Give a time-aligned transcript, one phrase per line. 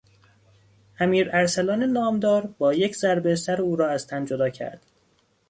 [0.99, 4.81] امیر ارسلان نامدار با یک ضربه سر او را از تن جدا کرد.